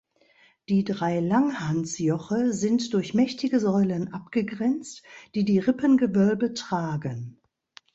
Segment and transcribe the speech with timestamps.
[0.67, 5.03] Die drei Langhaus-Joche sind durch mächtige Säulen abgegrenzt,
[5.35, 7.39] die die Rippengewölbe tragen.